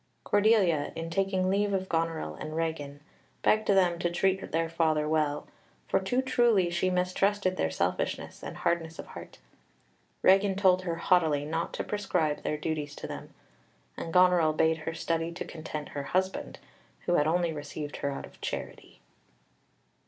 [0.23, 3.01] Cordelia, in taking leave of Goneril and Regan,
[3.43, 5.45] begged them to treat their father well,
[5.87, 9.37] for too truly she mistrusted their selfishness and hardness of heart.
[10.23, 13.31] Regan told her haughtily not to prescribe their duties to them;
[13.95, 16.57] and Goneril bade her study to content her husband,
[17.01, 19.01] who had only received her out of charity.